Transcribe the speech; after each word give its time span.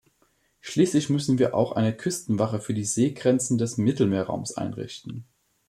Schließlich 0.61 1.11
müssen 1.11 1.37
wir 1.37 1.53
auch 1.53 1.73
eine 1.73 1.93
Küstenwache 1.95 2.59
für 2.59 2.73
die 2.73 2.85
Seegrenzen 2.85 3.59
des 3.59 3.77
Mittelmeerraums 3.77 4.57
einrichten. 4.57 5.25